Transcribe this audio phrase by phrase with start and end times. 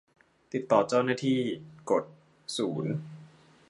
[0.53, 1.39] ติดต่อเจ้าหน้าที่
[1.89, 2.03] กด
[2.57, 2.93] ศูนย์